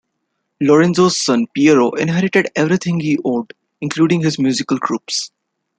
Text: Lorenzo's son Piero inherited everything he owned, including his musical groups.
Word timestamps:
Lorenzo's 0.59 1.23
son 1.23 1.45
Piero 1.53 1.91
inherited 1.91 2.47
everything 2.55 2.99
he 2.99 3.19
owned, 3.23 3.53
including 3.81 4.19
his 4.21 4.39
musical 4.39 4.77
groups. 4.79 5.29